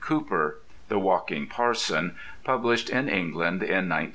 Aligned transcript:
Cooper, 0.03 0.57
"the 0.89 0.97
walking 0.97 1.45
parson," 1.45 2.15
published 2.43 2.89
in 2.89 3.07
England 3.07 3.61
in 3.61 3.87
1910. 3.89 4.09